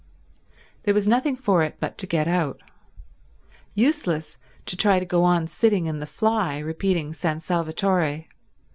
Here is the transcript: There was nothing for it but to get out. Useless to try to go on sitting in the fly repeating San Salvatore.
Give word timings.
There 0.81 0.95
was 0.95 1.07
nothing 1.07 1.35
for 1.35 1.61
it 1.61 1.75
but 1.79 1.99
to 1.99 2.07
get 2.07 2.27
out. 2.27 2.59
Useless 3.75 4.37
to 4.65 4.75
try 4.75 4.97
to 4.97 5.05
go 5.05 5.23
on 5.23 5.45
sitting 5.45 5.85
in 5.85 5.99
the 5.99 6.07
fly 6.07 6.57
repeating 6.57 7.13
San 7.13 7.39
Salvatore. 7.39 8.25